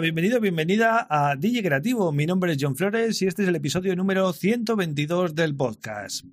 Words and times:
Bienvenido, 0.00 0.40
bienvenida 0.40 1.06
a 1.10 1.36
DJ 1.36 1.62
Creativo. 1.62 2.10
Mi 2.10 2.24
nombre 2.24 2.52
es 2.52 2.58
John 2.58 2.74
Flores 2.74 3.20
y 3.20 3.26
este 3.26 3.42
es 3.42 3.48
el 3.48 3.56
episodio 3.56 3.94
número 3.94 4.32
122 4.32 5.34
del 5.34 5.54
podcast. 5.54 6.24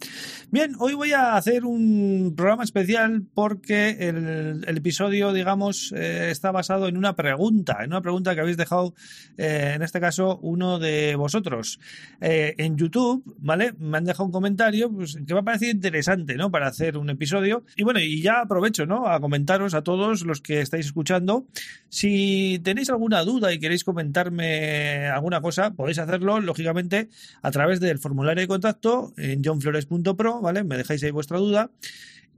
Bien, 0.49 0.73
hoy 0.79 0.93
voy 0.93 1.11
a 1.11 1.35
hacer 1.35 1.65
un 1.65 2.33
programa 2.37 2.63
especial 2.63 3.23
porque 3.33 3.89
el, 3.99 4.63
episodio, 4.67 5.33
digamos, 5.33 5.93
eh, 5.93 6.29
está 6.31 6.51
basado 6.51 6.87
en 6.87 6.95
una 6.95 7.17
pregunta, 7.17 7.79
en 7.81 7.87
una 7.87 8.01
pregunta 8.01 8.33
que 8.33 8.39
habéis 8.39 8.55
dejado, 8.55 8.93
eh, 9.37 9.73
en 9.75 9.81
este 9.81 9.99
caso, 9.99 10.39
uno 10.41 10.79
de 10.79 11.17
vosotros. 11.17 11.79
Eh, 12.21 12.55
en 12.57 12.77
YouTube, 12.77 13.35
¿vale? 13.39 13.73
Me 13.79 13.97
han 13.97 14.05
dejado 14.05 14.25
un 14.25 14.31
comentario 14.31 14.89
pues, 14.89 15.17
que 15.27 15.33
me 15.33 15.41
ha 15.41 15.43
parecido 15.43 15.71
interesante, 15.71 16.35
¿no? 16.35 16.49
Para 16.49 16.67
hacer 16.67 16.95
un 16.97 17.09
episodio. 17.09 17.65
Y 17.75 17.83
bueno, 17.83 17.99
y 17.99 18.21
ya 18.21 18.39
aprovecho, 18.41 18.85
¿no? 18.85 19.07
A 19.07 19.19
comentaros 19.19 19.73
a 19.73 19.81
todos 19.81 20.23
los 20.23 20.39
que 20.39 20.61
estáis 20.61 20.85
escuchando. 20.85 21.45
Si 21.89 22.61
tenéis 22.63 22.89
alguna 22.89 23.23
duda 23.23 23.51
y 23.51 23.56
queréis 23.59 23.83
comentarme 23.83 25.07
alguna 25.07 25.41
cosa, 25.41 25.71
podéis 25.71 25.99
hacerlo, 25.99 26.39
lógicamente, 26.39 27.09
a 27.41 27.51
través 27.51 27.79
del 27.79 27.99
formulario 27.99 28.41
de 28.41 28.47
contacto 28.47 29.13
en 29.17 29.43
johnflores.pro, 29.43 30.41
¿vale? 30.41 30.63
Me 30.63 30.77
dejáis 30.77 31.03
ahí 31.03 31.11
vuestra 31.11 31.37
duda. 31.37 31.71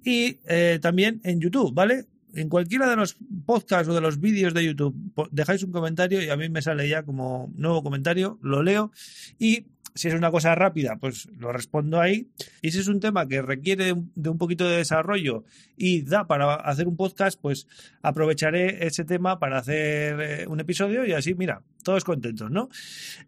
Y 0.04 0.40
eh, 0.48 0.80
también 0.82 1.20
en 1.24 1.42
YouTube, 1.42 1.74
¿vale? 1.74 2.06
En 2.34 2.48
cualquiera 2.48 2.90
de 2.90 2.96
los 2.96 3.18
podcasts 3.46 3.90
o 3.90 3.94
de 3.94 4.02
los 4.02 4.20
vídeos 4.20 4.54
de 4.54 4.64
YouTube, 4.64 4.96
dejáis 5.32 5.64
un 5.64 5.72
comentario 5.72 6.22
y 6.22 6.30
a 6.30 6.38
mí 6.38 6.48
me 6.50 6.62
sale 6.62 6.88
ya 6.88 7.04
como 7.04 7.52
nuevo 7.56 7.82
comentario, 7.82 8.38
lo 8.42 8.62
leo 8.62 8.92
y 9.40 9.66
si 9.96 10.08
es 10.08 10.14
una 10.14 10.32
cosa 10.32 10.56
rápida, 10.56 10.98
pues 11.00 11.28
lo 11.38 11.52
respondo 11.52 12.00
ahí. 12.00 12.28
Y 12.62 12.72
si 12.72 12.80
es 12.80 12.88
un 12.88 13.00
tema 13.00 13.28
que 13.28 13.42
requiere 13.42 13.94
de 14.16 14.30
un 14.30 14.38
poquito 14.38 14.68
de 14.68 14.78
desarrollo 14.78 15.44
y 15.78 16.04
da 16.04 16.28
para 16.28 16.56
hacer 16.56 16.88
un 16.88 16.96
podcast, 16.96 17.40
pues 17.42 17.68
aprovecharé 18.02 18.86
ese 18.86 19.06
tema 19.06 19.40
para 19.40 19.60
hacer 19.60 20.22
eh, 20.22 20.48
un 20.48 20.60
episodio 20.60 21.06
y 21.06 21.14
así, 21.14 21.34
mira, 21.36 21.62
todos 21.84 22.04
contentos, 22.04 22.52
¿no? 22.52 22.70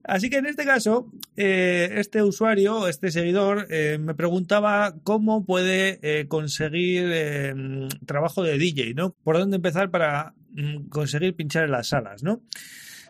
Así 0.04 0.30
que 0.30 0.38
en 0.38 0.46
este 0.46 0.66
caso, 0.66 1.12
eh, 1.36 1.90
este 1.96 2.22
usuario, 2.24 2.88
este 2.88 3.12
seguidor, 3.12 3.68
eh, 3.70 3.98
me 4.00 4.14
preguntaba 4.14 4.96
cómo 5.04 5.46
puede 5.46 6.28
conseguir 6.28 7.88
trabajo 8.06 8.44
de 8.44 8.58
DJ, 8.58 8.94
¿no? 8.94 9.16
¿Por 9.24 9.38
dónde 9.38 9.56
empezar 9.58 9.90
para 9.90 10.34
conseguir 10.90 11.36
pinchar 11.36 11.66
en 11.66 11.72
las 11.72 11.90
salas, 11.90 12.24
¿no? 12.24 12.42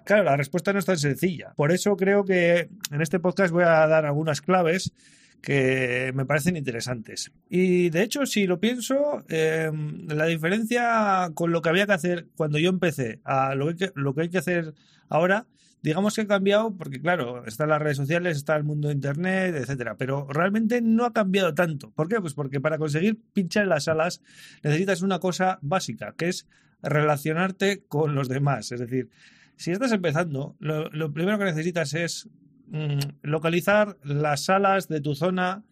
Claro, 0.03 0.23
la 0.23 0.38
respuesta 0.38 0.73
no 0.73 0.80
es 0.80 0.86
tan 0.86 0.97
sencilla. 0.97 1.53
Por 1.56 1.72
eso 1.72 1.95
creo 1.95 2.25
que 2.25 2.70
en 2.92 3.02
este 3.02 3.20
podcast 3.20 3.52
voy 3.53 3.64
a 3.64 3.88
dar 3.88 4.06
algunas 4.06 4.42
claves 4.42 4.94
que 5.42 6.11
me 6.14 6.25
parecen 6.25 6.56
interesantes. 6.56 7.31
Y 7.50 7.89
de 7.89 8.03
hecho, 8.03 8.25
si 8.25 8.45
lo 8.45 8.59
pienso, 8.59 9.23
em, 9.28 10.08
la 10.08 10.25
diferencia 10.25 11.31
con 11.33 11.52
lo 11.52 11.61
que 11.61 11.70
había 11.70 11.88
que 11.88 11.94
hacer 11.94 12.28
cuando 12.36 12.59
yo 12.59 12.70
empecé 12.70 13.20
a 13.23 13.55
lo 13.55 13.76
que, 13.76 13.92
lo 13.95 14.14
que 14.14 14.22
hay 14.22 14.30
que 14.30 14.38
hacer 14.38 14.73
ahora, 15.09 15.48
digamos 15.81 16.16
que 16.16 16.22
ha 16.22 16.28
cambiado 16.28 16.76
porque, 16.78 17.02
claro, 17.02 17.45
están 17.45 17.70
las 17.70 17.81
redes 17.81 17.98
sociales, 17.98 18.38
está 18.38 18.55
el 18.55 18.64
mundo 18.64 18.88
de 18.88 18.94
Internet, 18.94 19.55
etcétera, 19.55 19.95
pero 19.98 20.28
realmente 20.30 20.81
no 20.81 21.05
ha 21.05 21.14
cambiado 21.14 21.53
tanto. 21.55 21.92
¿Por 21.92 22.08
qué? 22.08 22.22
Pues 22.22 22.36
porque 22.36 22.61
para 22.61 22.78
conseguir 22.78 23.20
pinchar 23.33 23.64
en 23.64 23.70
las 23.70 23.86
salas 23.86 24.22
necesitas 24.64 25.02
una 25.02 25.20
cosa 25.20 25.58
básica, 25.61 26.14
que 26.16 26.30
es 26.30 26.48
relacionarte 26.82 27.84
con 27.88 28.16
los 28.16 28.28
demás. 28.28 28.72
Es 28.72 28.80
decir, 28.80 29.10
si 29.56 29.72
estás 29.72 29.92
empezando, 29.92 30.56
lo, 30.60 31.14
primero 31.14 31.38
que 31.38 31.46
necesitas 31.46 31.94
es 31.94 32.30
mm, 32.68 33.00
localizar 33.22 33.98
las 34.04 34.46
salas 34.46 34.88
de 34.88 35.02
tu 35.02 35.16
zona 35.16 35.64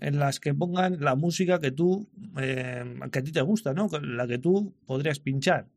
en 0.00 0.18
las 0.18 0.40
que 0.40 0.54
pongan 0.54 1.00
la 1.00 1.14
música 1.14 1.60
que 1.60 1.70
tú, 1.70 2.08
eh, 2.38 2.84
que 3.12 3.18
a 3.18 3.22
ti 3.22 3.32
te 3.32 3.42
gusta, 3.42 3.74
¿no? 3.74 3.88
La 4.02 4.26
que 4.26 4.38
tú 4.38 4.74
podrías 4.86 5.20
pinchar. 5.20 5.68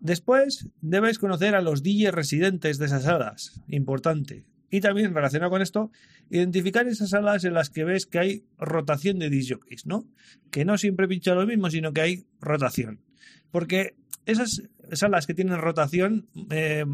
Después 0.00 0.68
debes 0.82 1.18
conocer 1.18 1.54
a 1.54 1.62
los 1.62 1.82
DJ 1.82 2.10
residentes 2.10 2.78
de 2.78 2.86
esas 2.86 3.04
salas, 3.04 3.62
importante. 3.68 4.44
Y 4.70 4.80
también 4.80 5.14
relacionado 5.14 5.50
con 5.50 5.62
esto, 5.62 5.90
identificar 6.30 6.86
esas 6.88 7.10
salas 7.10 7.44
en 7.44 7.54
las 7.54 7.70
que 7.70 7.84
ves 7.84 8.06
que 8.06 8.18
hay 8.18 8.44
rotación 8.58 9.18
de 9.18 9.30
DJs, 9.30 9.86
¿no? 9.86 10.06
Que 10.50 10.64
no 10.64 10.76
siempre 10.78 11.08
pincha 11.08 11.34
lo 11.34 11.46
mismo, 11.46 11.70
sino 11.70 11.92
que 11.92 12.00
hay 12.00 12.26
rotación. 12.40 13.00
Porque 13.50 13.96
esas 14.26 14.62
salas 14.92 15.26
que 15.26 15.34
tienen 15.34 15.58
rotación, 15.58 16.28
eh, 16.50 16.84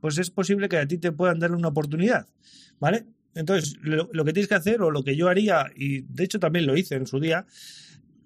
pues 0.00 0.18
es 0.18 0.30
posible 0.30 0.68
que 0.68 0.78
a 0.78 0.86
ti 0.86 0.98
te 0.98 1.12
puedan 1.12 1.38
dar 1.38 1.52
una 1.52 1.68
oportunidad, 1.68 2.26
¿vale? 2.80 3.06
Entonces, 3.34 3.76
lo, 3.82 4.08
que 4.24 4.32
tienes 4.32 4.48
que 4.48 4.54
hacer, 4.54 4.80
o 4.82 4.90
lo 4.90 5.02
que 5.02 5.16
yo 5.16 5.28
haría, 5.28 5.66
y 5.74 6.02
de 6.02 6.24
hecho 6.24 6.38
también 6.38 6.66
lo 6.66 6.76
hice 6.76 6.94
en 6.94 7.06
su 7.06 7.18
día, 7.18 7.46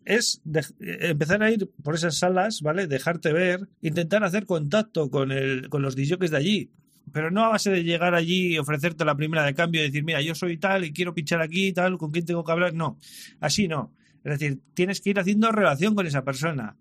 es 0.05 0.41
empezar 0.81 1.43
a 1.43 1.51
ir 1.51 1.71
por 1.83 1.95
esas 1.95 2.19
salas, 2.19 2.63
¿vale? 2.63 2.87
Dejarte 2.87 3.33
ver, 3.33 3.69
intentar 3.83 4.25
hacer 4.25 4.47
contacto 4.47 5.11
con, 5.11 5.33
el, 5.33 5.69
con 5.69 5.83
los 5.83 5.97
DJs 5.97 6.31
de 6.31 6.37
allí, 6.37 6.71
pero 7.13 7.31
no 7.31 7.45
a 7.45 7.49
base 7.49 7.71
de 7.71 7.85
llegar 7.85 8.15
allí 8.15 8.55
y 8.55 8.59
ofrecerte 8.59 9.05
la 9.05 9.17
primera 9.17 9.45
de 9.45 9.55
cambio 9.55 9.81
y 9.81 9.85
decir, 9.85 10.05
mira, 10.05 10.21
yo 10.21 10.35
soy 10.35 10.59
tal 10.59 10.85
y 10.85 10.93
quiero 10.93 11.15
pinchar 11.15 11.41
aquí 11.41 11.73
tal, 11.73 11.97
con 11.99 12.11
quién 12.11 12.27
tengo 12.27 12.45
que 12.45 12.53
hablar. 12.53 12.75
No, 12.75 12.99
así 13.41 13.67
no. 13.67 13.95
Es 14.25 14.39
decir, 14.39 14.61
tienes 14.75 15.01
que 15.01 15.11
ir 15.11 15.19
haciendo 15.19 15.51
relación 15.53 15.95
con 15.95 16.07
esa 16.07 16.23
persona 16.25 16.77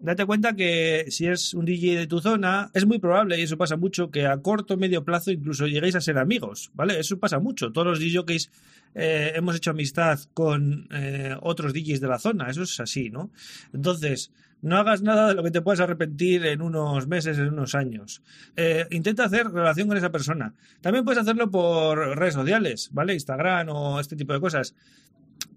date 0.00 0.24
cuenta 0.26 0.54
que 0.54 1.06
si 1.08 1.26
es 1.26 1.54
un 1.54 1.64
DJ 1.64 1.96
de 1.96 2.06
tu 2.06 2.20
zona, 2.20 2.70
es 2.74 2.86
muy 2.86 2.98
probable, 2.98 3.38
y 3.38 3.42
eso 3.42 3.56
pasa 3.56 3.76
mucho, 3.76 4.10
que 4.10 4.26
a 4.26 4.36
corto 4.38 4.74
o 4.74 4.76
medio 4.76 5.04
plazo 5.04 5.30
incluso 5.30 5.66
lleguéis 5.66 5.94
a 5.94 6.00
ser 6.00 6.18
amigos, 6.18 6.70
¿vale? 6.74 6.98
Eso 6.98 7.18
pasa 7.18 7.38
mucho. 7.38 7.72
Todos 7.72 7.86
los 7.86 8.00
DJs 8.00 8.50
eh, 8.94 9.32
hemos 9.34 9.56
hecho 9.56 9.70
amistad 9.70 10.18
con 10.34 10.88
eh, 10.90 11.36
otros 11.40 11.72
DJs 11.72 12.00
de 12.00 12.08
la 12.08 12.18
zona, 12.18 12.50
eso 12.50 12.62
es 12.62 12.80
así, 12.80 13.10
¿no? 13.10 13.30
Entonces, 13.72 14.32
no 14.62 14.76
hagas 14.76 15.02
nada 15.02 15.28
de 15.28 15.34
lo 15.34 15.42
que 15.42 15.50
te 15.50 15.62
puedas 15.62 15.80
arrepentir 15.80 16.44
en 16.46 16.60
unos 16.60 17.06
meses, 17.06 17.38
en 17.38 17.48
unos 17.48 17.74
años. 17.74 18.22
Eh, 18.56 18.86
intenta 18.90 19.24
hacer 19.24 19.50
relación 19.50 19.88
con 19.88 19.96
esa 19.96 20.10
persona. 20.10 20.54
También 20.80 21.04
puedes 21.04 21.20
hacerlo 21.20 21.50
por 21.50 22.18
redes 22.18 22.34
sociales, 22.34 22.90
¿vale? 22.92 23.14
Instagram 23.14 23.68
o 23.70 24.00
este 24.00 24.16
tipo 24.16 24.32
de 24.32 24.40
cosas. 24.40 24.74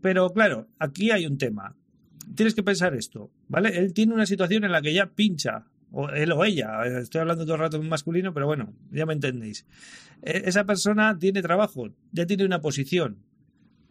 Pero 0.01 0.29
claro, 0.31 0.67
aquí 0.79 1.11
hay 1.11 1.25
un 1.25 1.38
tema 1.38 1.75
tienes 2.35 2.56
que 2.56 2.63
pensar 2.63 2.94
esto, 2.95 3.31
¿vale? 3.47 3.78
Él 3.78 3.94
tiene 3.94 4.13
una 4.13 4.25
situación 4.25 4.63
en 4.63 4.72
la 4.72 4.81
que 4.81 4.94
ya 4.94 5.07
pincha, 5.07 5.66
o 5.91 6.09
él 6.09 6.31
o 6.31 6.44
ella, 6.44 6.84
estoy 7.00 7.22
hablando 7.22 7.45
todo 7.45 7.56
el 7.56 7.61
rato 7.61 7.78
en 7.78 7.88
masculino, 7.88 8.34
pero 8.34 8.47
bueno, 8.47 8.73
ya 8.91 9.06
me 9.06 9.13
entendéis. 9.13 9.66
E, 10.22 10.44
esa 10.45 10.66
persona 10.66 11.17
tiene 11.19 11.41
trabajo, 11.41 11.89
ya 12.11 12.25
tiene 12.25 12.45
una 12.45 12.61
posición, 12.61 13.17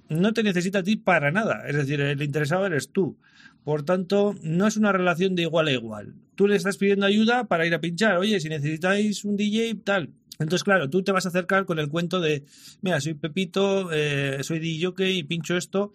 no 0.08 0.32
te 0.32 0.42
necesita 0.42 0.80
a 0.80 0.82
ti 0.82 0.96
para 0.96 1.30
nada, 1.30 1.64
es 1.66 1.76
decir, 1.76 2.00
el 2.00 2.22
interesado 2.22 2.66
eres 2.66 2.90
tú. 2.90 3.18
Por 3.64 3.84
tanto, 3.84 4.34
no 4.42 4.66
es 4.66 4.76
una 4.76 4.92
relación 4.92 5.36
de 5.36 5.42
igual 5.42 5.68
a 5.68 5.72
igual. 5.72 6.14
Tú 6.34 6.48
le 6.48 6.56
estás 6.56 6.78
pidiendo 6.78 7.06
ayuda 7.06 7.44
para 7.44 7.66
ir 7.66 7.74
a 7.74 7.80
pinchar, 7.80 8.16
oye, 8.16 8.40
si 8.40 8.48
necesitáis 8.48 9.24
un 9.24 9.36
DJ, 9.36 9.76
tal. 9.84 10.10
Entonces, 10.38 10.64
claro, 10.64 10.90
tú 10.90 11.02
te 11.02 11.12
vas 11.12 11.26
a 11.26 11.28
acercar 11.28 11.64
con 11.64 11.78
el 11.78 11.88
cuento 11.88 12.20
de, 12.20 12.44
mira, 12.80 13.00
soy 13.00 13.14
Pepito, 13.14 13.90
eh, 13.92 14.38
soy 14.42 14.58
DJ 14.58 15.10
y 15.10 15.22
pincho 15.22 15.56
esto, 15.56 15.92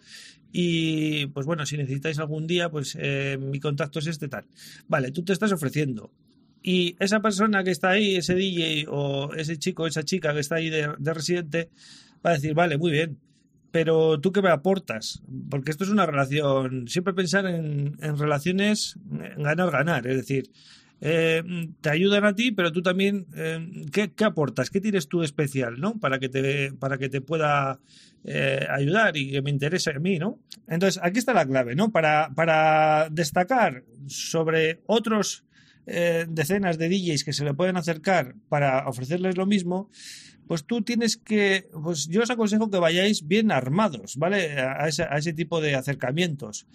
y 0.52 1.26
pues 1.26 1.46
bueno, 1.46 1.66
si 1.66 1.76
necesitáis 1.76 2.18
algún 2.18 2.46
día, 2.46 2.70
pues 2.70 2.96
eh, 3.00 3.38
mi 3.40 3.60
contacto 3.60 3.98
es 3.98 4.06
este 4.06 4.28
tal. 4.28 4.46
Vale, 4.88 5.10
tú 5.10 5.22
te 5.22 5.32
estás 5.32 5.52
ofreciendo. 5.52 6.10
Y 6.62 6.96
esa 6.98 7.20
persona 7.20 7.62
que 7.62 7.70
está 7.70 7.90
ahí, 7.90 8.16
ese 8.16 8.34
DJ 8.34 8.86
o 8.88 9.32
ese 9.34 9.58
chico, 9.58 9.86
esa 9.86 10.02
chica 10.02 10.34
que 10.34 10.40
está 10.40 10.56
ahí 10.56 10.70
de, 10.70 11.14
residente, 11.14 11.70
va 12.24 12.30
a 12.30 12.34
decir, 12.34 12.54
vale, 12.54 12.78
muy 12.78 12.90
bien, 12.90 13.18
pero 13.70 14.18
tú 14.20 14.32
qué 14.32 14.42
me 14.42 14.50
aportas? 14.50 15.22
Porque 15.50 15.70
esto 15.70 15.84
es 15.84 15.90
una 15.90 16.06
relación, 16.06 16.88
siempre 16.88 17.14
pensar 17.14 17.46
en, 17.46 17.96
en 18.00 18.18
relaciones 18.18 18.96
ganar-ganar, 19.36 20.06
es 20.06 20.16
decir, 20.16 20.50
eh, 21.00 21.42
te 21.80 21.90
ayudan 21.90 22.24
a 22.24 22.34
ti, 22.34 22.50
pero 22.50 22.72
tú 22.72 22.82
también, 22.82 23.26
eh, 23.36 23.86
¿qué, 23.92 24.24
aportas? 24.24 24.70
¿Qué 24.70 24.80
tienes 24.80 25.08
tú 25.08 25.22
especial, 25.22 25.80
¿no? 25.80 25.98
Para 25.98 26.18
que 26.18 26.28
te, 26.28 26.72
para 26.72 26.98
que 26.98 27.08
te 27.08 27.20
pueda 27.20 27.78
eh, 28.24 28.66
ayudar 28.68 29.16
y 29.16 29.30
que 29.30 29.42
me 29.42 29.50
interese 29.50 29.90
a 29.90 30.00
mí, 30.00 30.18
¿no? 30.18 30.40
Entonces, 30.66 31.00
aquí 31.02 31.18
está 31.18 31.32
la 31.32 31.46
clave, 31.46 31.76
¿no? 31.76 31.92
Para, 31.92 32.30
para 32.34 33.08
destacar 33.10 33.84
sobre 34.06 34.80
otros 34.86 35.44
decenas 36.28 36.76
de 36.76 36.90
DJs 36.90 37.24
que 37.24 37.32
se 37.32 37.46
le 37.46 37.54
pueden 37.54 37.78
acercar 37.78 38.34
para 38.50 38.86
ofrecerles 38.86 39.38
lo 39.38 39.46
mismo, 39.46 39.88
pues 40.48 40.64
tú 40.64 40.80
tienes 40.80 41.18
que, 41.18 41.68
pues 41.82 42.08
yo 42.08 42.22
os 42.22 42.30
aconsejo 42.30 42.70
que 42.70 42.78
vayáis 42.78 43.28
bien 43.28 43.52
armados, 43.52 44.16
¿vale? 44.16 44.58
A 44.58 44.88
ese, 44.88 45.32
tipo 45.34 45.60
de 45.60 45.74
acercamientos. 45.74 46.66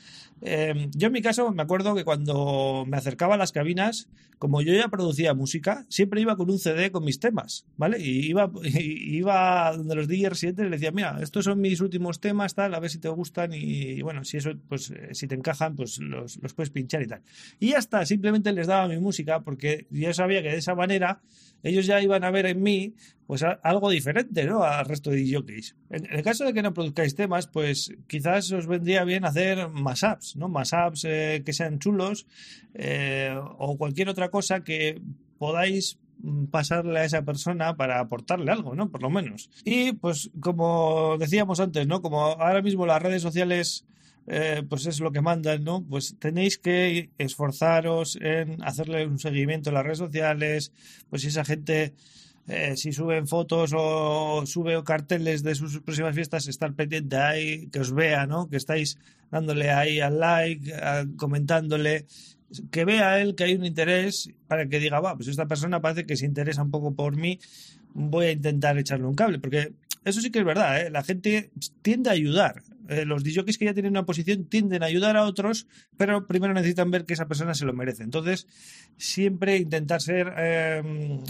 Eh, 0.42 0.90
yo 0.92 1.08
en 1.08 1.14
mi 1.14 1.22
caso 1.24 1.52
me 1.52 1.64
acuerdo 1.64 1.96
que 1.96 2.06
cuando 2.06 2.86
me 2.88 2.98
acercaba 2.98 3.34
a 3.34 3.38
las 3.38 3.52
cabinas, 3.52 4.08
como 4.38 4.62
yo 4.62 4.74
ya 4.74 4.90
producía 4.90 5.34
música, 5.34 5.86
siempre 5.90 6.22
iba 6.22 6.36
con 6.36 6.52
un 6.52 6.60
CD 6.60 6.92
con 6.92 7.04
mis 7.04 7.20
temas, 7.20 7.66
¿vale? 7.75 8.00
Y 8.00 8.28
iba, 8.28 8.52
iba 8.64 9.75
donde 9.75 9.96
los 9.96 10.08
DJs 10.08 10.30
residentes 10.30 10.66
y 10.66 10.70
le 10.70 10.75
decía, 10.75 10.92
mira, 10.92 11.18
estos 11.22 11.46
son 11.46 11.60
mis 11.60 11.81
últimos 11.81 12.20
temas, 12.20 12.54
tal, 12.54 12.75
a 12.75 12.80
ver 12.80 12.92
si 12.92 13.00
te 13.00 13.10
gustan 13.10 13.54
y, 13.54 14.04
bueno, 14.04 14.24
si 14.24 14.38
eso, 14.38 14.52
pues 14.70 14.92
eh, 14.92 15.10
si 15.14 15.28
te 15.28 15.34
encajan, 15.34 15.75
pues 15.75 15.98
los, 15.98 16.38
los 16.38 16.54
puedes 16.54 16.70
pinchar 16.70 17.02
y 17.02 17.08
tal. 17.08 17.22
Y 17.60 17.70
ya 17.70 17.80
está, 17.80 18.06
simplemente 18.06 18.52
les 18.54 18.68
daba 18.68 18.88
mi 18.88 19.00
música 19.00 19.40
porque 19.40 19.88
yo 19.90 20.14
sabía 20.14 20.44
que 20.44 20.50
de 20.50 20.58
esa 20.58 20.75
manera 20.75 21.22
ellos 21.64 21.86
ya 21.86 22.02
iban 22.02 22.24
a 22.24 22.31
ver 22.31 22.46
en 22.46 22.62
mí 22.62 22.94
pues 23.28 23.44
algo 23.64 23.90
diferente, 23.90 24.46
¿no? 24.46 24.64
Al 24.64 24.86
resto 24.86 25.12
de 25.12 25.24
DJs. 25.24 25.75
En, 25.90 26.06
el 26.12 26.24
caso 26.24 26.46
de 26.46 26.54
que 26.54 26.62
no 26.62 26.74
produzcáis 26.74 27.16
temas, 27.16 27.48
pues 27.48 27.94
quizás 28.08 28.52
os 28.52 28.68
vendría 28.68 29.04
bien 29.04 29.25
hacer 29.25 29.70
más 29.70 30.04
apps, 30.04 30.36
¿no? 30.36 30.50
Más 30.50 30.74
apps 30.74 31.06
eh, 31.06 31.42
que 31.46 31.54
sean 31.54 31.80
chulos 31.80 32.28
eh, 32.74 33.36
o 33.58 33.78
cualquier 33.78 34.10
otra 34.10 34.30
cosa 34.30 34.64
que 34.64 35.02
podáis 35.38 36.00
mm, 36.22 36.46
pasarle 36.46 37.00
a 37.00 37.06
esa 37.06 37.24
persona 37.24 37.75
para 37.75 38.00
aportarle 38.00 38.52
algo, 38.52 38.75
¿no? 38.75 38.90
Por 38.90 39.02
lo 39.02 39.10
menos. 39.10 39.50
Y 39.64 39.94
pues 39.94 40.31
como 40.40 41.18
decíamos 41.18 41.60
antes, 41.60 41.88
¿no? 41.88 42.02
Como 42.02 42.22
ahora 42.22 42.62
mismo 42.62 42.86
las 42.86 43.02
redes 43.02 43.22
sociales 43.22 43.86
eh, 44.28 44.64
pues 44.68 44.86
es 44.86 45.00
lo 45.00 45.12
que 45.12 45.22
mandan, 45.22 45.64
¿no? 45.64 45.84
Pues 45.84 46.16
tenéis 46.18 46.58
que 46.58 47.10
esforzaros 47.18 48.18
en 48.22 48.64
hacerle 48.64 49.06
un 49.06 49.20
seguimiento 49.20 49.70
en 49.70 49.75
las 49.75 49.84
redes 49.84 49.98
sociales, 49.98 50.72
pues 51.10 51.24
si 51.24 51.28
esa 51.28 51.44
gente, 51.44 51.94
eh, 52.48 52.75
si 52.75 52.92
suben 52.92 53.28
fotos 53.28 53.72
o 53.75 54.45
sube 54.45 54.81
carteles 54.84 55.44
de 55.44 55.56
sus 55.56 55.80
próximas 55.80 56.16
fiestas, 56.16 56.48
estar 56.48 56.74
pendiente 56.74 57.16
ahí, 57.18 57.68
que 57.68 57.80
os 57.80 57.94
vea, 57.94 58.25
¿no? 58.25 58.50
Que 58.50 58.57
estáis 58.57 58.98
dándole 59.31 59.72
ahí 59.72 60.00
al 60.00 60.19
like, 60.19 60.72
comentándole, 61.16 62.06
que 62.72 62.86
vea 62.86 63.19
él 63.22 63.36
que 63.36 63.45
hay 63.45 63.56
un 63.56 63.66
interés 63.66 64.30
para 64.48 64.68
que 64.68 64.80
diga, 64.80 65.00
va, 65.00 65.16
pues 65.16 65.28
esta 65.28 65.48
persona 65.48 65.81
parece 65.81 66.06
que 66.06 66.18
se 66.18 66.25
interesa 66.25 66.63
un 66.63 66.72
poco 66.72 66.94
por 66.94 67.16
mí, 67.16 67.40
voy 67.94 68.25
a 68.28 68.31
intentar 68.31 68.78
echarle 68.78 69.06
un 69.06 69.16
cable, 69.16 69.39
porque 69.39 69.74
eso 70.06 70.22
sí 70.22 70.31
que 70.31 70.39
es 70.39 70.46
verdad, 70.46 70.81
¿eh? 70.81 70.89
la 70.89 71.04
gente 71.04 71.51
tiende 71.81 72.10
a 72.10 72.13
ayudar. 72.13 72.62
Eh, 72.89 73.06
los 73.06 73.24
DJs 73.24 73.57
que 73.57 73.66
ya 73.66 73.74
tienen 73.74 73.94
una 73.94 74.06
posición 74.06 74.46
tienden 74.46 74.84
a 74.84 74.88
ayudar 74.88 75.16
a 75.16 75.24
otros, 75.24 75.68
pero 75.96 76.28
primero 76.28 76.54
necesitan 76.54 76.92
ver 76.92 77.06
que 77.06 77.13
esa 77.13 77.28
persona 77.28 77.54
se 77.54 77.63
lo 77.66 77.74
merece. 77.74 78.04
Entonces, 78.04 78.46
siempre 78.98 79.57
intentar 79.57 80.01
ser 80.01 80.34
em, 80.38 81.22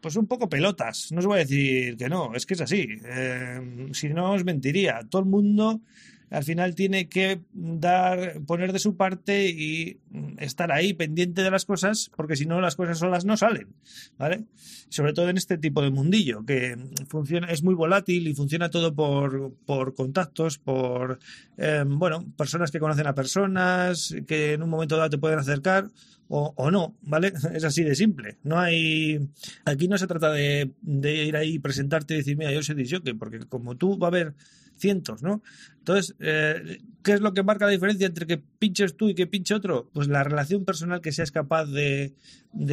pues 0.00 0.16
un 0.16 0.26
poco 0.26 0.48
pelotas. 0.48 1.12
No 1.12 1.20
os 1.20 1.26
voy 1.26 1.36
a 1.36 1.44
decir 1.44 1.96
que 1.96 2.08
no, 2.08 2.34
es 2.34 2.46
que 2.46 2.54
es 2.54 2.60
así. 2.60 2.88
Em, 3.04 3.92
si 3.94 4.08
no, 4.08 4.32
os 4.32 4.44
mentiría. 4.44 5.00
Todo 5.08 5.22
el 5.22 5.28
mundo 5.28 5.80
al 6.30 6.44
final 6.44 6.74
tiene 6.74 7.08
que 7.08 7.40
dar, 7.52 8.40
poner 8.46 8.72
de 8.72 8.78
su 8.78 8.96
parte 8.96 9.48
y 9.48 9.98
estar 10.38 10.70
ahí 10.70 10.92
pendiente 10.92 11.42
de 11.42 11.50
las 11.50 11.64
cosas, 11.64 12.10
porque 12.16 12.36
si 12.36 12.46
no 12.46 12.60
las 12.60 12.76
cosas 12.76 12.98
solas 12.98 13.24
no 13.24 13.36
salen, 13.36 13.68
¿vale? 14.16 14.44
Sobre 14.88 15.12
todo 15.12 15.28
en 15.28 15.36
este 15.36 15.58
tipo 15.58 15.82
de 15.82 15.90
mundillo, 15.90 16.44
que 16.46 16.76
funciona, 17.08 17.48
es 17.48 17.62
muy 17.62 17.74
volátil 17.74 18.28
y 18.28 18.34
funciona 18.34 18.70
todo 18.70 18.94
por, 18.94 19.54
por 19.66 19.94
contactos, 19.94 20.58
por, 20.58 21.18
em, 21.56 21.98
bueno, 21.98 22.24
personas 22.36 22.70
que 22.70 22.78
conocen 22.78 23.08
a 23.08 23.14
personas, 23.14 24.14
que 24.26 24.54
en 24.54 24.62
un 24.62 24.70
momento 24.70 24.96
dado 24.96 25.10
te 25.10 25.18
pueden 25.18 25.38
acercar 25.40 25.90
o, 26.32 26.54
o, 26.56 26.70
no, 26.70 26.96
¿vale? 27.02 27.32
Es 27.54 27.64
así 27.64 27.82
de 27.82 27.96
simple. 27.96 28.38
No 28.44 28.58
hay. 28.58 29.18
Aquí 29.64 29.88
no 29.88 29.98
se 29.98 30.06
trata 30.06 30.30
de, 30.30 30.70
ir 31.02 31.36
ahí 31.36 31.54
y 31.54 31.58
presentarte 31.58 32.14
y 32.14 32.18
decir, 32.18 32.36
mira, 32.36 32.52
yo 32.52 32.62
soy 32.62 32.76
disjockey, 32.76 33.14
porque 33.14 33.40
como 33.40 33.76
tú 33.76 33.98
va 33.98 34.06
a 34.06 34.10
haber 34.10 34.34
cientos, 34.80 35.22
¿no? 35.22 35.42
Entonces, 35.78 36.16
eh, 36.18 36.78
¿qué 37.02 37.12
es 37.12 37.20
lo 37.20 37.32
que 37.32 37.42
marca 37.42 37.66
la 37.66 37.70
diferencia 37.70 38.06
entre 38.06 38.26
que 38.26 38.38
pinches 38.38 38.96
tú 38.96 39.08
y 39.08 39.14
que 39.14 39.26
pinche 39.26 39.54
otro? 39.54 39.88
Pues 39.92 40.08
la 40.08 40.24
relación 40.24 40.64
personal 40.64 41.00
que 41.00 41.12
seas 41.12 41.30
capaz 41.30 41.66
de, 41.66 42.14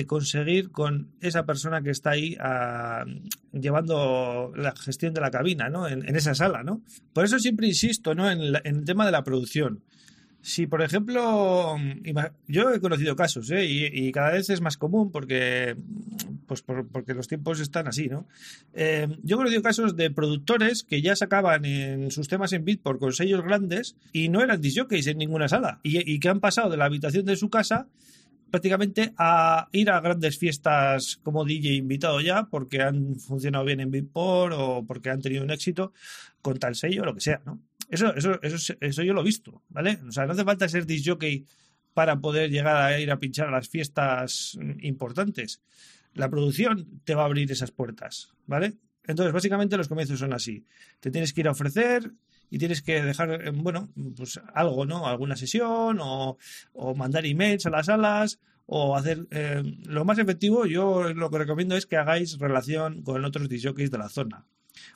conseguir 0.07 0.71
con 0.71 1.11
esa 1.21 1.45
persona 1.45 1.81
que 1.81 1.91
está 1.91 2.11
ahí 2.11 2.35
ah, 2.39 3.05
llevando 3.53 4.51
la 4.55 4.75
gestión 4.75 5.13
de 5.13 5.21
la 5.21 5.31
cabina, 5.31 5.69
¿no? 5.69 5.87
En, 5.87 6.15
esa 6.15 6.33
sala, 6.33 6.63
¿no? 6.63 6.81
Por 7.13 7.25
eso 7.25 7.39
siempre 7.39 7.67
insisto, 7.67 8.15
¿no? 8.15 8.29
En, 8.29 8.41
en 8.41 8.75
el 8.77 8.85
tema 8.85 9.05
de 9.05 9.11
la 9.11 9.23
producción. 9.23 9.83
Si, 10.47 10.65
por 10.65 10.81
ejemplo, 10.81 11.75
yo 12.47 12.73
he 12.73 12.79
conocido 12.79 13.17
casos, 13.17 13.51
¿eh? 13.51 13.65
y, 13.65 14.11
cada 14.13 14.31
vez 14.31 14.49
es 14.49 14.61
más 14.61 14.77
común 14.77 15.11
porque, 15.11 15.75
pues 16.47 16.61
porque 16.63 17.13
los 17.13 17.27
tiempos 17.27 17.59
están 17.59 17.87
así, 17.87 18.07
¿no? 18.07 18.27
Eh, 18.73 19.07
yo 19.23 19.35
he 19.35 19.37
conocido 19.37 19.61
casos 19.61 19.95
de 19.95 20.09
productores 20.09 20.83
que 20.83 21.01
ya 21.01 21.15
sacaban 21.15 21.65
en 21.65 22.09
sus 22.09 22.27
temas 22.27 22.53
en 22.53 22.65
Beatport 22.65 22.99
con 22.99 23.13
sellos 23.13 23.43
grandes 23.43 23.95
y 24.13 24.29
no 24.29 24.41
eran 24.41 24.61
disjockeys 24.61 25.07
en 25.07 25.17
ninguna 25.17 25.47
sala 25.47 25.79
y, 25.83 26.11
y 26.11 26.19
que 26.19 26.29
han 26.29 26.39
pasado 26.39 26.69
de 26.69 26.77
la 26.77 26.85
habitación 26.85 27.25
de 27.25 27.35
su 27.35 27.49
casa 27.49 27.87
prácticamente 28.49 29.13
a 29.17 29.67
ir 29.71 29.89
a 29.89 29.99
grandes 29.99 30.37
fiestas 30.37 31.19
como 31.21 31.45
DJ 31.45 31.75
invitado 31.75 32.21
ya 32.21 32.45
porque 32.45 32.81
han 32.81 33.15
funcionado 33.15 33.65
bien 33.65 33.81
en 33.81 33.91
Beatport 33.91 34.55
o 34.57 34.85
porque 34.85 35.09
han 35.09 35.21
tenido 35.21 35.43
un 35.43 35.51
éxito 35.51 35.93
con 36.41 36.57
tal 36.57 36.75
sello 36.75 37.03
lo 37.03 37.13
que 37.13 37.21
sea, 37.21 37.41
¿no? 37.45 37.61
Eso, 37.89 38.13
eso, 38.15 38.41
eso, 38.41 38.73
eso 38.81 39.03
yo 39.03 39.13
lo 39.13 39.21
he 39.21 39.25
visto, 39.25 39.61
¿vale? 39.69 39.99
O 40.07 40.11
sea, 40.11 40.25
no 40.25 40.33
hace 40.33 40.43
falta 40.43 40.67
ser 40.67 40.85
disjockey 40.85 41.45
para 41.93 42.19
poder 42.19 42.51
llegar 42.51 42.75
a 42.75 42.99
ir 42.99 43.09
a 43.09 43.19
pinchar 43.19 43.47
a 43.47 43.51
las 43.51 43.69
fiestas 43.69 44.57
importantes. 44.81 45.61
La 46.17 46.29
producción 46.29 47.01
te 47.03 47.15
va 47.15 47.23
a 47.23 47.25
abrir 47.25 47.51
esas 47.51 47.71
puertas, 47.71 48.33
¿vale? 48.45 48.77
Entonces, 49.05 49.33
básicamente 49.33 49.77
los 49.77 49.87
comienzos 49.87 50.19
son 50.19 50.33
así. 50.33 50.65
Te 50.99 51.11
tienes 51.11 51.33
que 51.33 51.41
ir 51.41 51.47
a 51.47 51.51
ofrecer 51.51 52.11
y 52.49 52.57
tienes 52.57 52.81
que 52.81 53.01
dejar, 53.01 53.47
eh, 53.47 53.51
bueno, 53.51 53.89
pues 54.15 54.39
algo, 54.53 54.85
¿no? 54.85 55.07
Alguna 55.07 55.35
sesión 55.35 55.99
o, 56.01 56.37
mandar 56.95 57.25
emails 57.25 57.65
a 57.65 57.69
las 57.69 57.85
salas 57.85 58.39
o 58.65 58.97
hacer... 58.97 59.27
Eh, 59.31 59.63
lo 59.85 60.03
más 60.03 60.17
efectivo, 60.17 60.65
yo 60.65 61.13
lo 61.13 61.29
que 61.29 61.37
recomiendo 61.37 61.77
es 61.77 61.85
que 61.85 61.95
hagáis 61.95 62.37
relación 62.37 63.01
con 63.03 63.23
otros 63.23 63.47
disjockeys 63.47 63.91
de 63.91 63.97
la 63.97 64.09
zona 64.09 64.45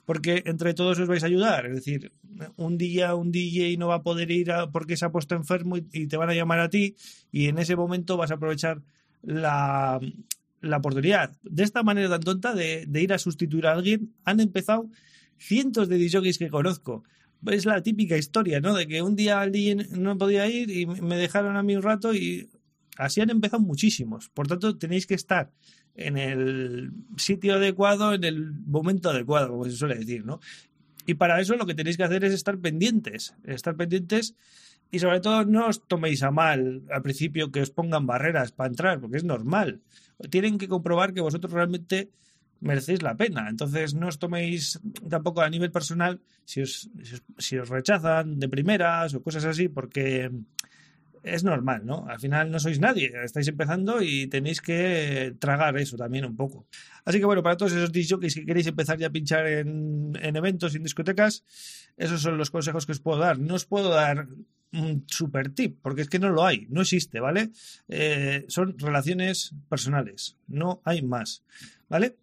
porque 0.06 0.44
entre 0.46 0.74
todos 0.74 1.00
os 1.00 1.08
vais 1.08 1.24
a 1.24 1.28
ayudar. 1.28 1.66
Es 1.66 1.74
decir, 1.74 2.12
un 2.56 2.78
día 2.78 3.16
un 3.16 3.32
DJ 3.32 3.78
no 3.78 3.88
va 3.88 3.96
a 3.96 4.04
poder 4.04 4.30
ir 4.32 4.52
porque 4.72 4.98
se 4.98 5.06
ha 5.06 5.12
puesto 5.12 5.36
enfermo 5.36 5.78
y, 5.78 6.08
te 6.08 6.18
van 6.18 6.30
a 6.30 6.36
llamar 6.36 6.60
a 6.60 6.70
ti 6.70 6.96
y 7.32 7.48
en 7.48 7.58
ese 7.58 7.76
momento 7.76 8.18
vas 8.18 8.32
a 8.32 8.36
aprovechar 8.36 8.82
la, 9.24 10.00
oportunidad. 10.78 11.38
De 11.44 11.64
esta 11.64 11.84
manera 11.84 12.10
tan 12.10 12.22
tonta 12.22 12.54
de, 12.54 12.88
ir 12.94 13.14
a 13.14 13.18
sustituir 13.18 13.68
a 13.68 13.74
alguien, 13.74 14.14
han 14.24 14.40
empezado 14.40 14.90
cientos 15.38 15.90
de 15.90 15.98
DJs 15.98 16.38
que 16.38 16.50
conozco. 16.50 17.04
Es 17.48 17.66
la 17.66 17.82
típica 17.82 18.18
historia, 18.18 18.60
¿no? 18.60 18.76
De 18.76 18.88
que 18.88 19.02
un 19.02 19.16
día 19.16 19.46
DJ 19.48 19.88
no 19.98 20.18
podía 20.18 20.48
ir 20.48 20.70
y 20.70 20.86
me 20.86 21.18
dejaron 21.18 21.58
a 21.58 21.64
mí 21.64 21.76
un 21.76 21.82
rato 21.82 22.14
y 22.14 22.50
así 22.98 23.22
han 23.22 23.32
empezado 23.32 23.64
muchísimos. 23.64 24.30
Por 24.30 24.48
tanto, 24.48 24.78
tenéis 24.78 25.08
que 25.08 25.16
estar 25.16 25.52
en 25.96 26.18
el 26.18 26.92
sitio 27.18 27.56
adecuado, 27.56 28.14
en 28.14 28.24
el 28.24 28.54
momento 28.54 29.10
adecuado, 29.10 29.50
como 29.50 29.66
se 29.66 29.72
suele 29.72 29.96
decir, 29.96 30.24
¿no? 30.26 30.40
Y 31.06 31.16
para 31.16 31.42
eso 31.42 31.56
lo 31.56 31.66
que 31.66 31.74
tenéis 31.74 31.98
que 31.98 32.04
hacer 32.04 32.24
es 32.24 32.34
estar 32.34 32.60
pendientes, 32.60 33.34
estar 33.44 33.76
pendientes 33.76 34.36
y 34.92 35.00
sobre 35.00 35.22
todo 35.22 35.46
no 35.46 35.68
os 35.68 35.88
toméis 35.88 36.22
a 36.22 36.32
mal 36.32 36.84
al 36.92 37.02
principio 37.02 37.52
que 37.52 37.64
os 37.64 37.72
pongan 37.72 38.06
barreras 38.06 38.52
para 38.52 38.70
entrar, 38.70 39.00
porque 39.00 39.18
es 39.18 39.24
normal. 39.24 39.82
Tienen 40.30 40.60
que 40.60 40.68
comprobar 40.68 41.14
que 41.14 41.24
vosotros 41.24 41.54
realmente 41.54 42.12
merecéis 42.60 43.02
la 43.02 43.16
pena. 43.16 43.48
Entonces 43.50 43.96
no 43.96 44.08
os 44.12 44.20
toméis 44.20 44.80
tampoco 45.10 45.42
a 45.42 45.50
nivel 45.50 45.72
personal 45.72 46.20
si 46.46 46.62
os, 46.62 46.92
si 47.40 47.58
os 47.58 47.72
rechazan 47.72 48.38
de 48.38 48.52
primeras 48.52 49.16
o 49.16 49.24
cosas 49.24 49.48
así, 49.48 49.72
porque 49.72 50.30
es 51.24 51.44
normal, 51.44 51.86
¿no? 51.86 52.06
Al 52.10 52.20
final 52.20 52.50
no 52.50 52.60
sois 52.60 52.80
nadie, 52.80 53.14
estáis 53.24 53.48
empezando 53.48 54.02
y 54.02 54.26
tenéis 54.28 54.62
que 54.62 55.36
tragar 55.38 55.78
eso 55.78 55.96
también 55.96 56.26
un 56.26 56.36
poco. 56.36 56.66
Así 57.06 57.20
que 57.20 57.26
bueno, 57.26 57.44
para 57.44 57.58
todos 57.58 57.74
esos 57.74 57.92
DJs 57.92 58.36
que 58.36 58.46
queréis 58.46 58.68
empezar 58.68 58.98
ya 58.98 59.08
a 59.08 59.12
pinchar 59.12 59.46
en, 59.46 60.14
eventos 60.18 60.74
y 60.74 60.78
en 60.78 60.84
discotecas, 60.84 61.44
esos 61.98 62.22
son 62.22 62.38
los 62.38 62.50
consejos 62.50 62.86
que 62.86 62.94
os 62.94 63.00
puedo 63.00 63.20
dar. 63.20 63.38
No 63.40 63.56
os 63.56 63.66
puedo 63.66 63.90
dar 63.90 64.28
un 64.74 65.06
super 65.08 65.50
tip, 65.50 65.78
porque 65.82 66.02
es 66.02 66.10
que 66.10 66.20
no 66.20 66.30
lo 66.30 66.46
hay, 66.46 66.68
no 66.70 66.82
existe, 66.82 67.20
¿vale? 67.20 67.52
Eh, 67.88 68.46
son 68.48 68.78
relaciones 68.78 69.54
personales, 69.70 70.38
no 70.48 70.82
hay 70.86 71.02
más, 71.02 71.44
¿vale? 71.90 72.16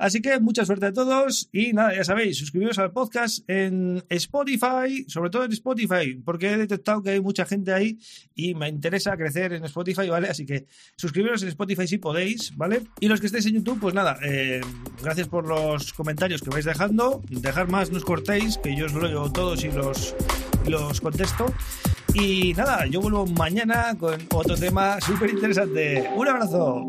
Así 0.00 0.22
que 0.22 0.40
mucha 0.40 0.64
suerte 0.64 0.86
a 0.86 0.92
todos 0.94 1.50
y 1.52 1.74
nada, 1.74 1.94
ya 1.94 2.04
sabéis, 2.04 2.38
suscribiros 2.38 2.78
al 2.78 2.90
podcast 2.90 3.44
en 3.50 4.02
Spotify, 4.08 5.04
sobre 5.06 5.28
todo 5.28 5.44
en 5.44 5.52
Spotify, 5.52 6.14
porque 6.24 6.52
he 6.52 6.56
detectado 6.56 7.02
que 7.02 7.10
hay 7.10 7.20
mucha 7.20 7.44
gente 7.44 7.74
ahí 7.74 7.98
y 8.34 8.54
me 8.54 8.70
interesa 8.70 9.14
crecer 9.18 9.52
en 9.52 9.62
Spotify, 9.66 10.08
¿vale? 10.08 10.28
Así 10.28 10.46
que 10.46 10.64
suscribiros 10.96 11.42
en 11.42 11.50
Spotify 11.50 11.86
si 11.86 11.98
podéis, 11.98 12.56
¿vale? 12.56 12.80
Y 12.98 13.08
los 13.08 13.20
que 13.20 13.26
estéis 13.26 13.44
en 13.44 13.56
YouTube, 13.56 13.78
pues 13.78 13.92
nada, 13.92 14.18
eh, 14.24 14.62
gracias 15.02 15.28
por 15.28 15.46
los 15.46 15.92
comentarios 15.92 16.40
que 16.40 16.48
vais 16.48 16.64
dejando, 16.64 17.20
dejar 17.28 17.68
más, 17.68 17.90
no 17.90 17.98
os 17.98 18.04
cortéis, 18.06 18.56
que 18.56 18.74
yo 18.74 18.86
os 18.86 18.94
leo 18.94 19.30
todos 19.30 19.62
y 19.64 19.70
los, 19.70 20.16
los 20.70 21.00
contesto. 21.00 21.52
Y 22.14 22.54
nada, 22.54 22.86
yo 22.86 23.00
vuelvo 23.00 23.26
mañana 23.26 23.94
con 23.98 24.18
otro 24.32 24.56
tema 24.56 25.00
súper 25.00 25.30
interesante. 25.30 26.10
Un 26.16 26.28
abrazo. 26.28 26.84